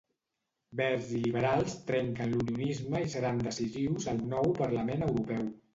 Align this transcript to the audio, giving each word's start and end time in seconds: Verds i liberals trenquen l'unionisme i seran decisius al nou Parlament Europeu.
Verds 0.79 1.11
i 1.17 1.21
liberals 1.25 1.75
trenquen 1.91 2.33
l'unionisme 2.33 3.05
i 3.07 3.13
seran 3.17 3.45
decisius 3.51 4.13
al 4.15 4.27
nou 4.35 4.55
Parlament 4.65 5.11
Europeu. 5.13 5.51